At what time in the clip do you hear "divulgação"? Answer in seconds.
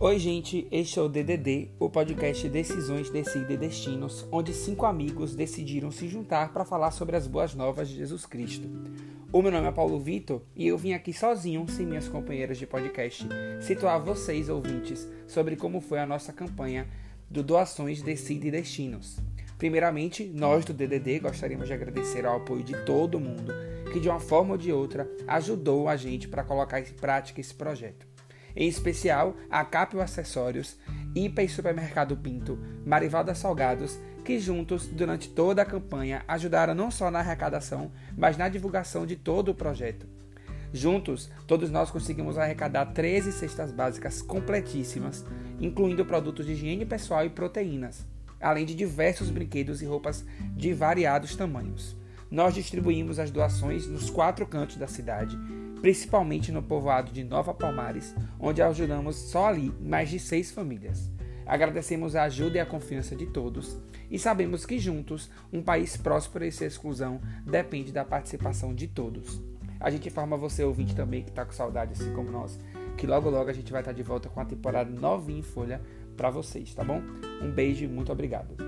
38.48-39.06